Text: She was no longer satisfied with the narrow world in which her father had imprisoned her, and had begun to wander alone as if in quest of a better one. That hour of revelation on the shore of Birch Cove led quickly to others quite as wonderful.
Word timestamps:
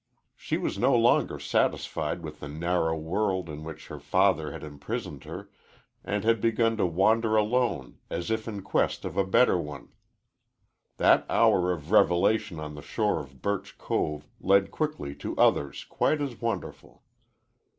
She 0.35 0.57
was 0.57 0.79
no 0.79 0.95
longer 0.95 1.37
satisfied 1.37 2.23
with 2.23 2.39
the 2.39 2.47
narrow 2.47 2.97
world 2.97 3.47
in 3.49 3.63
which 3.63 3.85
her 3.89 3.99
father 3.99 4.51
had 4.51 4.63
imprisoned 4.63 5.25
her, 5.25 5.51
and 6.03 6.23
had 6.23 6.41
begun 6.41 6.75
to 6.77 6.87
wander 6.87 7.35
alone 7.35 7.99
as 8.09 8.31
if 8.31 8.47
in 8.47 8.63
quest 8.63 9.05
of 9.05 9.15
a 9.15 9.23
better 9.23 9.59
one. 9.59 9.89
That 10.97 11.23
hour 11.29 11.71
of 11.71 11.91
revelation 11.91 12.59
on 12.59 12.73
the 12.73 12.81
shore 12.81 13.19
of 13.19 13.43
Birch 13.43 13.77
Cove 13.77 14.27
led 14.39 14.71
quickly 14.71 15.13
to 15.17 15.35
others 15.37 15.85
quite 15.87 16.19
as 16.19 16.41
wonderful. 16.41 17.03